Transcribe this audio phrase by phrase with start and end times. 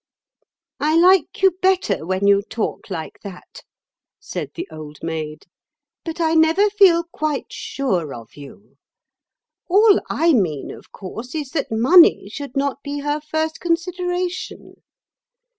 [0.79, 3.61] "I like you better when you talk like that,"
[4.19, 5.45] said the Old Maid;
[6.03, 8.77] "but I never feel quite sure of you.
[9.69, 14.77] All I mean, of course, is that money should not be her first consideration.